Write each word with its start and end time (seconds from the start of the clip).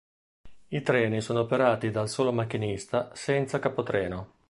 I 0.69 0.81
treni 0.81 1.21
sono 1.21 1.41
operati 1.41 1.91
dal 1.91 2.09
solo 2.09 2.31
macchinista, 2.33 3.11
senza 3.13 3.59
capotreno. 3.59 4.39